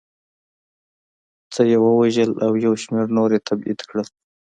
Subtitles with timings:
[1.53, 4.07] څه یې ووژل او یو شمېر نور یې تبعید کړل